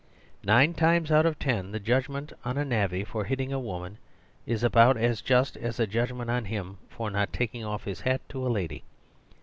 Nine 0.43 0.73
times 0.73 1.11
out 1.11 1.27
of 1.27 1.37
ten 1.37 1.71
the 1.71 1.79
judgment 1.79 2.33
on 2.43 2.57
a 2.57 2.65
navvy 2.65 3.03
for 3.03 3.23
hitting 3.23 3.53
a 3.53 3.59
woman 3.59 3.99
is 4.47 4.63
about 4.63 4.97
as 4.97 5.21
just 5.21 5.55
as 5.55 5.79
a 5.79 5.85
judgment 5.85 6.31
on 6.31 6.45
him 6.45 6.79
for 6.89 7.11
not 7.11 7.31
tak 7.31 7.53
ing 7.53 7.63
off 7.63 7.83
his 7.83 8.01
hat 8.01 8.21
to 8.29 8.47
a 8.47 8.49
lady. 8.49 8.83